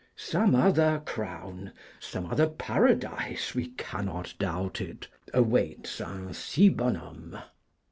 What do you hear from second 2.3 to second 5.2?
Paradise, we cannot doubt it,